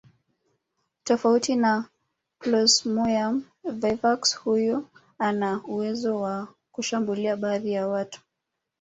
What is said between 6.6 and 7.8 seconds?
kushambulia baadhi